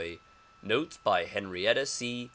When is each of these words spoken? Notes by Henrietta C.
Notes 0.63 0.97
by 0.97 1.25
Henrietta 1.25 1.85
C. 1.85 2.29